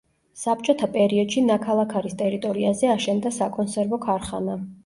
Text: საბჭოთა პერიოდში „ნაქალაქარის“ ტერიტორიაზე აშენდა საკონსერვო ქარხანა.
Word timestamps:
საბჭოთა 0.43 0.87
პერიოდში 0.95 1.43
„ნაქალაქარის“ 1.49 2.17
ტერიტორიაზე 2.23 2.91
აშენდა 2.97 3.37
საკონსერვო 3.39 4.05
ქარხანა. 4.09 4.61